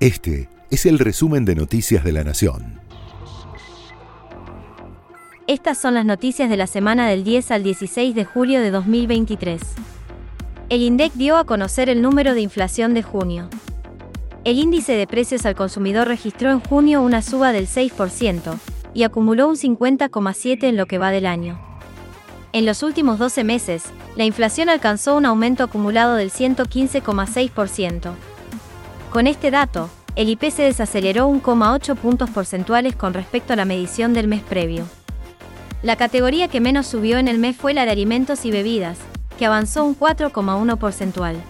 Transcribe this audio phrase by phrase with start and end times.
[0.00, 2.80] Este es el resumen de Noticias de la Nación.
[5.46, 9.60] Estas son las noticias de la semana del 10 al 16 de julio de 2023.
[10.70, 13.50] El INDEC dio a conocer el número de inflación de junio.
[14.44, 18.58] El índice de precios al consumidor registró en junio una suba del 6%
[18.94, 21.60] y acumuló un 50,7% en lo que va del año.
[22.54, 23.84] En los últimos 12 meses,
[24.16, 28.14] la inflación alcanzó un aumento acumulado del 115,6%.
[29.10, 34.12] Con este dato, el IP se desaceleró 1,8 puntos porcentuales con respecto a la medición
[34.12, 34.84] del mes previo.
[35.82, 38.98] La categoría que menos subió en el mes fue la de alimentos y bebidas,
[39.36, 41.42] que avanzó un 4,1 porcentual.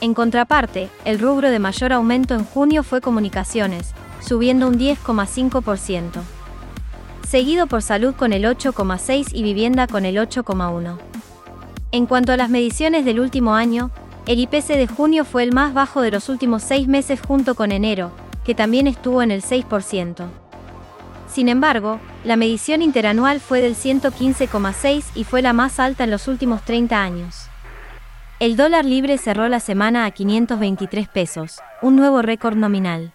[0.00, 6.22] En contraparte, el rubro de mayor aumento en junio fue comunicaciones, subiendo un 10,5%.
[7.28, 10.96] Seguido por salud con el 8,6 y vivienda con el 8,1.
[11.90, 13.90] En cuanto a las mediciones del último año,
[14.26, 17.72] el IPC de junio fue el más bajo de los últimos seis meses junto con
[17.72, 18.12] enero,
[18.44, 20.26] que también estuvo en el 6%.
[21.28, 26.28] Sin embargo, la medición interanual fue del 115,6 y fue la más alta en los
[26.28, 27.46] últimos 30 años.
[28.38, 33.12] El dólar libre cerró la semana a 523 pesos, un nuevo récord nominal.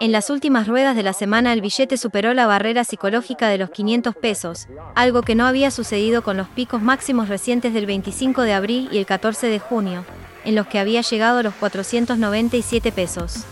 [0.00, 3.70] En las últimas ruedas de la semana el billete superó la barrera psicológica de los
[3.70, 8.52] 500 pesos, algo que no había sucedido con los picos máximos recientes del 25 de
[8.52, 10.04] abril y el 14 de junio,
[10.44, 13.44] en los que había llegado a los 497 pesos.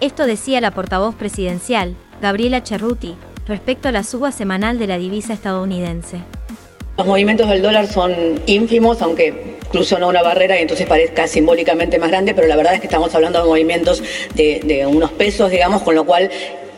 [0.00, 3.14] Esto decía la portavoz presidencial, Gabriela Cerruti,
[3.46, 6.22] respecto a la suba semanal de la divisa estadounidense.
[6.98, 8.12] Los movimientos del dólar son
[8.46, 12.74] ínfimos, aunque incluso no una barrera y entonces parezca simbólicamente más grande, pero la verdad
[12.74, 14.02] es que estamos hablando de movimientos
[14.34, 16.30] de, unos pesos, digamos, con lo cual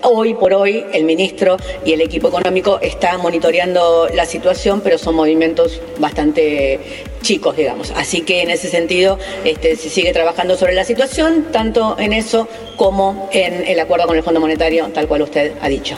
[0.02, 5.16] hoy por hoy el ministro y el equipo económico están monitoreando la situación, pero son
[5.16, 6.78] movimientos bastante
[7.20, 7.90] chicos, digamos.
[7.96, 12.46] Así que en ese sentido este, se sigue trabajando sobre la situación, tanto en eso
[12.76, 15.96] como en el acuerdo con el Fondo Monetario, tal cual usted ha dicho.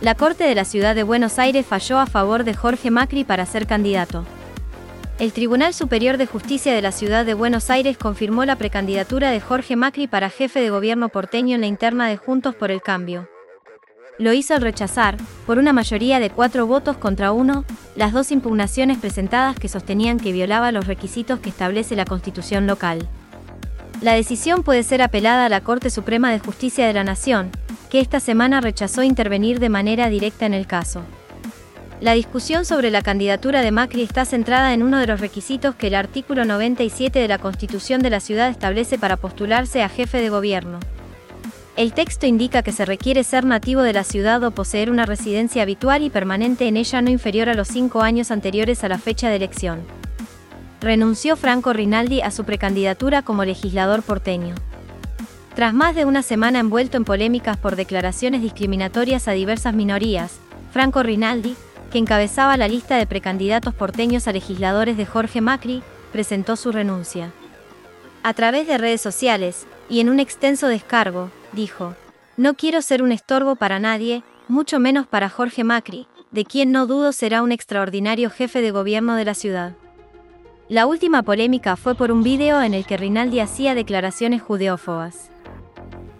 [0.00, 3.44] La Corte de la Ciudad de Buenos Aires falló a favor de Jorge Macri para
[3.44, 4.24] ser candidato.
[5.22, 9.38] El Tribunal Superior de Justicia de la Ciudad de Buenos Aires confirmó la precandidatura de
[9.38, 13.28] Jorge Macri para jefe de gobierno porteño en la interna de Juntos por el Cambio.
[14.18, 15.16] Lo hizo al rechazar,
[15.46, 20.32] por una mayoría de cuatro votos contra uno, las dos impugnaciones presentadas que sostenían que
[20.32, 23.08] violaba los requisitos que establece la Constitución local.
[24.00, 27.52] La decisión puede ser apelada a la Corte Suprema de Justicia de la Nación,
[27.90, 31.04] que esta semana rechazó intervenir de manera directa en el caso.
[32.02, 35.86] La discusión sobre la candidatura de Macri está centrada en uno de los requisitos que
[35.86, 40.28] el artículo 97 de la Constitución de la ciudad establece para postularse a jefe de
[40.28, 40.80] gobierno.
[41.76, 45.62] El texto indica que se requiere ser nativo de la ciudad o poseer una residencia
[45.62, 49.28] habitual y permanente en ella no inferior a los cinco años anteriores a la fecha
[49.28, 49.78] de elección.
[50.80, 54.56] Renunció Franco Rinaldi a su precandidatura como legislador porteño.
[55.54, 60.40] Tras más de una semana envuelto en polémicas por declaraciones discriminatorias a diversas minorías,
[60.72, 61.54] Franco Rinaldi,
[61.92, 67.32] que encabezaba la lista de precandidatos porteños a legisladores de Jorge Macri, presentó su renuncia.
[68.22, 71.94] A través de redes sociales, y en un extenso descargo, dijo,
[72.38, 76.86] No quiero ser un estorbo para nadie, mucho menos para Jorge Macri, de quien no
[76.86, 79.74] dudo será un extraordinario jefe de gobierno de la ciudad.
[80.70, 85.28] La última polémica fue por un vídeo en el que Rinaldi hacía declaraciones judeófobas.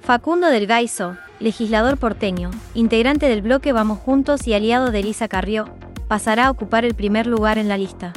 [0.02, 5.69] Facundo del Gaiso, legislador porteño, integrante del bloque Vamos Juntos y aliado de Elisa Carrió,
[6.08, 8.12] pasará a ocupar el primer lugar en la lista.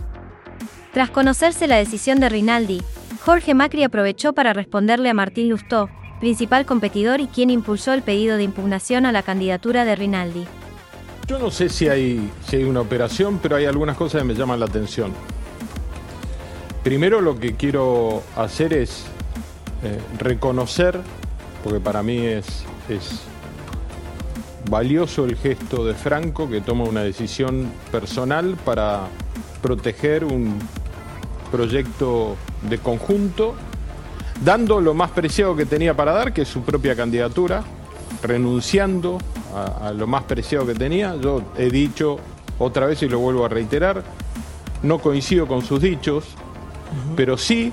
[0.94, 2.82] Tras conocerse la decisión de Rinaldi,
[3.26, 8.38] Jorge Macri aprovechó para responderle a Martín Lustó, principal competidor y quien impulsó el pedido
[8.38, 10.46] de impugnación a la candidatura de Rinaldi.
[11.28, 14.36] Yo no sé si hay, si hay una operación, pero hay algunas cosas que me
[14.36, 15.12] llaman la atención.
[16.84, 19.06] Primero lo que quiero hacer es
[19.84, 21.00] eh, reconocer
[21.64, 23.22] porque para mí es, es
[24.70, 29.08] valioso el gesto de Franco que toma una decisión personal para
[29.62, 30.60] proteger un
[31.52, 32.36] proyecto
[32.70, 33.56] de conjunto,
[34.44, 37.64] dando lo más preciado que tenía para dar, que es su propia candidatura,
[38.24, 39.18] renunciando
[39.82, 41.16] a, lo más preciado que tenía.
[41.16, 42.18] Yo he dicho
[42.60, 44.04] otra vez y lo vuelvo a reiterar,
[44.84, 46.26] no coincido con sus dichos,
[47.16, 47.72] pero sí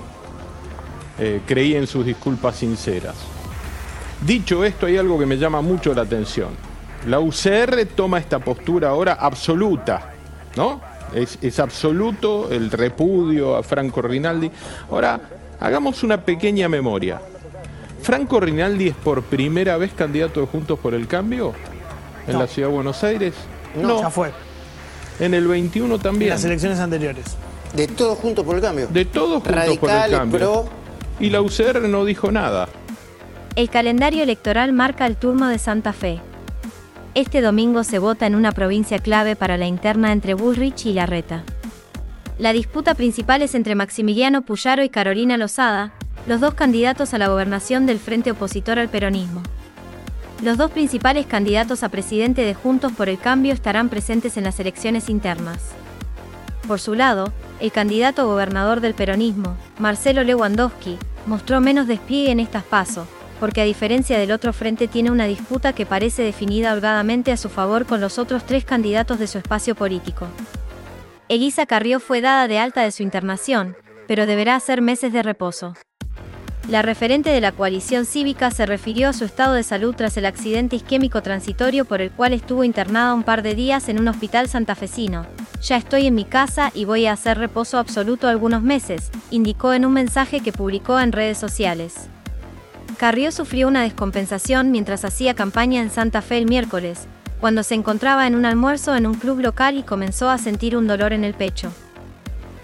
[1.19, 3.32] eh, creí en sus disculpas sinceras.
[4.25, 6.49] Dicho esto, hay algo que me llama mucho la atención.
[7.07, 10.13] La UCR toma esta postura ahora absoluta,
[10.55, 10.79] ¿no?
[11.13, 14.49] Es, absoluto el repudio a Franco Rinaldi.
[14.89, 15.19] Ahora,
[15.59, 17.21] hagamos una pequeña memoria.
[18.01, 21.53] ¿Franco Rinaldi es por primera vez candidato de Juntos por el Cambio
[22.27, 23.33] en la Ciudad de Buenos Aires?
[23.75, 24.31] No, ya fue.
[25.19, 26.31] En el 21 también.
[26.31, 27.25] En las elecciones anteriores.
[27.73, 28.87] De todos Juntos por el Cambio.
[28.87, 30.65] De todos Juntos por el Cambio.
[31.19, 32.69] Y la UCR no dijo nada.
[33.55, 36.19] El calendario electoral marca el turno de Santa Fe.
[37.13, 41.43] Este domingo se vota en una provincia clave para la interna entre Bullrich y Larreta.
[42.39, 45.93] La disputa principal es entre Maximiliano Puyaro y Carolina Lozada,
[46.25, 49.43] los dos candidatos a la gobernación del frente opositor al peronismo.
[50.41, 54.59] Los dos principales candidatos a presidente de Juntos por el Cambio estarán presentes en las
[54.59, 55.59] elecciones internas.
[56.67, 60.97] Por su lado, el candidato gobernador del peronismo, Marcelo Lewandowski,
[61.27, 63.07] mostró menos despliegue en estas pasos,
[63.39, 67.49] porque a diferencia del otro frente tiene una disputa que parece definida holgadamente a su
[67.49, 70.27] favor con los otros tres candidatos de su espacio político.
[71.29, 73.75] Elisa Carrió fue dada de alta de su internación,
[74.07, 75.73] pero deberá hacer meses de reposo.
[76.69, 80.25] La referente de la coalición cívica se refirió a su estado de salud tras el
[80.25, 84.47] accidente isquémico transitorio por el cual estuvo internada un par de días en un hospital
[84.47, 85.25] santafesino.
[85.61, 89.85] Ya estoy en mi casa y voy a hacer reposo absoluto algunos meses, indicó en
[89.85, 92.09] un mensaje que publicó en redes sociales.
[92.97, 97.07] Carrió sufrió una descompensación mientras hacía campaña en Santa Fe el miércoles,
[97.39, 100.87] cuando se encontraba en un almuerzo en un club local y comenzó a sentir un
[100.87, 101.71] dolor en el pecho.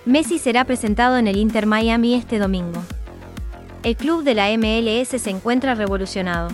[0.06, 2.82] Messi será presentado en el Inter Miami este domingo.
[3.84, 6.50] El club de la MLS se encuentra revolucionado.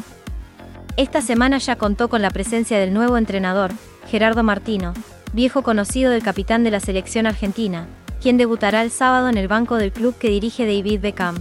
[0.97, 3.71] Esta semana ya contó con la presencia del nuevo entrenador,
[4.07, 4.93] Gerardo Martino,
[5.33, 7.87] viejo conocido del capitán de la selección argentina,
[8.21, 11.35] quien debutará el sábado en el banco del club que dirige David Beckham.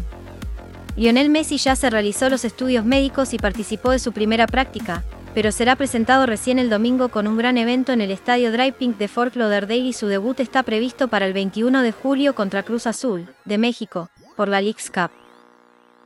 [0.96, 5.02] Lionel Messi ya se realizó los estudios médicos y participó de su primera práctica,
[5.34, 8.96] pero será presentado recién el domingo con un gran evento en el estadio Dry Pink
[8.96, 12.86] de Fort Lauderdale y su debut está previsto para el 21 de julio contra Cruz
[12.86, 15.10] Azul, de México, por la Leagues Cup.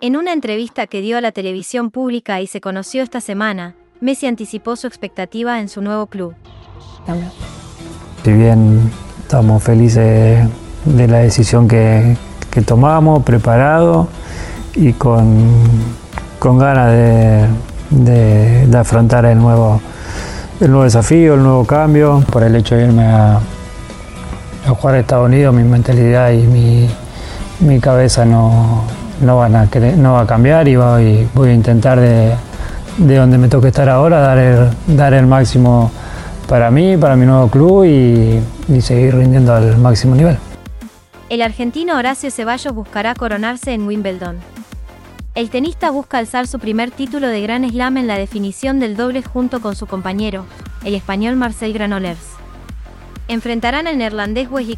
[0.00, 4.26] En una entrevista que dio a la televisión pública y se conoció esta semana, Messi
[4.26, 6.35] anticipó su expectativa en su nuevo club.
[8.25, 8.90] Si bien
[9.20, 10.49] estamos felices
[10.87, 12.17] de la decisión que,
[12.50, 14.08] que tomamos, preparado
[14.79, 15.49] y con,
[16.39, 17.47] con ganas de,
[17.91, 19.81] de, de, afrontar el nuevo,
[20.61, 22.23] el nuevo desafío, el nuevo cambio.
[22.31, 23.41] Por el hecho de irme a,
[24.67, 26.89] a jugar a Estados Unidos, mi mentalidad y mi,
[27.61, 28.85] mi cabeza no,
[29.21, 32.35] no, van a no va a cambiar y voy, voy a intentar de,
[32.99, 35.91] de, donde me toque estar ahora dar el, dar el máximo
[36.49, 38.41] para mí, para mi nuevo club y,
[38.73, 40.39] y seguir rindiendo al máximo nivel.
[41.31, 44.39] El argentino Horacio Ceballos buscará coronarse en Wimbledon.
[45.38, 49.23] El tenista busca alzar su primer título de Gran Slam en la definición del doble
[49.23, 50.44] junto con su compañero,
[50.85, 52.32] el español Marcel Granollers.
[53.29, 54.76] Enfrentarán al neerlandés Wesley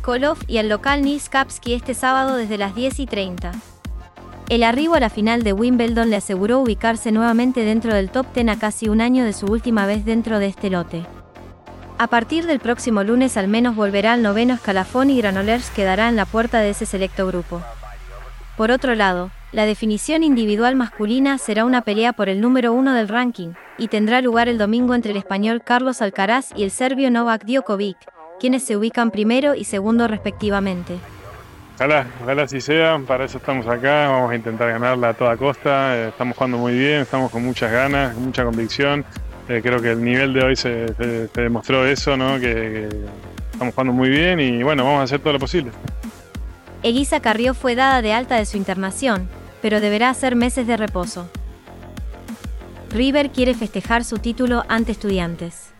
[0.48, 3.52] y al local Nils Kapski este sábado desde las 10 y 30.
[4.50, 8.48] El arribo a la final de Wimbledon le aseguró ubicarse nuevamente dentro del top 10
[8.48, 11.06] a casi un año de su última vez dentro de este lote.
[11.96, 16.16] A partir del próximo lunes al menos volverá al noveno escalafón y Granollers quedará en
[16.16, 17.62] la puerta de ese selecto grupo.
[18.58, 23.08] Por otro lado, la definición individual masculina será una pelea por el número uno del
[23.08, 27.44] ranking, y tendrá lugar el domingo entre el español Carlos Alcaraz y el serbio Novak
[27.44, 27.96] Djokovic,
[28.38, 30.98] quienes se ubican primero y segundo respectivamente.
[31.74, 35.96] Ojalá, ojalá así sea, para eso estamos acá, vamos a intentar ganarla a toda costa,
[35.96, 39.04] eh, estamos jugando muy bien, estamos con muchas ganas, con mucha convicción,
[39.48, 42.34] eh, creo que el nivel de hoy se, se, se demostró eso, ¿no?
[42.34, 42.88] que, que
[43.50, 45.72] estamos jugando muy bien y bueno, vamos a hacer todo lo posible.
[46.82, 49.28] Elisa Carrió fue dada de alta de su internación,
[49.62, 51.28] pero deberá hacer meses de reposo.
[52.90, 55.70] River quiere festejar su título ante estudiantes.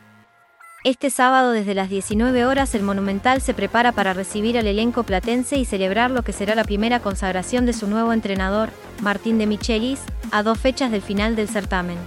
[0.82, 5.58] Este sábado desde las 19 horas el Monumental se prepara para recibir al elenco platense
[5.58, 8.70] y celebrar lo que será la primera consagración de su nuevo entrenador,
[9.02, 11.98] Martín de Michelis, a dos fechas del final del certamen.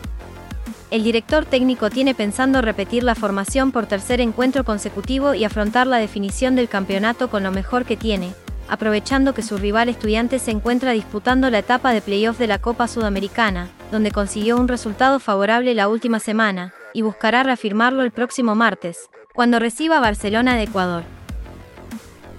[0.89, 5.97] El director técnico tiene pensando repetir la formación por tercer encuentro consecutivo y afrontar la
[5.97, 8.33] definición del campeonato con lo mejor que tiene,
[8.73, 12.87] aprovechando que su rival estudiante se encuentra disputando la etapa de playoff de la Copa
[12.87, 19.09] Sudamericana, donde consiguió un resultado favorable la última semana, y buscará reafirmarlo el próximo martes,
[19.33, 21.03] cuando reciba a Barcelona de Ecuador.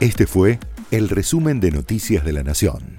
[0.00, 0.58] Este fue
[0.90, 2.93] el resumen de Noticias de la Nación.